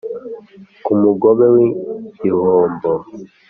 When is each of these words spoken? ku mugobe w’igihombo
ku 0.85 0.91
mugobe 1.01 1.45
w’igihombo 1.55 2.91